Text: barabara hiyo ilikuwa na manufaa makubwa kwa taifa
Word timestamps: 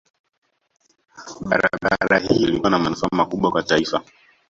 barabara 1.41 2.19
hiyo 2.19 2.47
ilikuwa 2.47 2.69
na 2.69 2.79
manufaa 2.79 3.07
makubwa 3.11 3.51
kwa 3.51 3.63
taifa 3.63 4.03